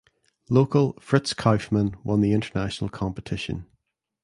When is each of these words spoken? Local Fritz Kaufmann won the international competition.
Local 0.49 0.93
Fritz 0.99 1.31
Kaufmann 1.35 1.95
won 2.03 2.21
the 2.21 2.33
international 2.33 2.89
competition. 2.89 3.67